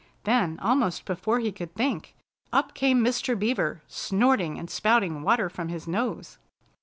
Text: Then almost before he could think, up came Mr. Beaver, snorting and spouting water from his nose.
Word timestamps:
Then 0.23 0.57
almost 0.63 1.05
before 1.05 1.37
he 1.37 1.51
could 1.51 1.75
think, 1.75 2.15
up 2.51 2.73
came 2.73 3.03
Mr. 3.05 3.37
Beaver, 3.37 3.83
snorting 3.87 4.57
and 4.57 4.67
spouting 4.67 5.21
water 5.21 5.47
from 5.47 5.67
his 5.69 5.87
nose. 5.87 6.39